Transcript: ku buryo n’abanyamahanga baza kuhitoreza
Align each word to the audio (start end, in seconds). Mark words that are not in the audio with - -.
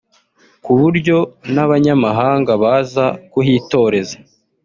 ku 0.63 0.71
buryo 0.79 1.17
n’abanyamahanga 1.53 2.51
baza 2.63 3.05
kuhitoreza 3.31 4.15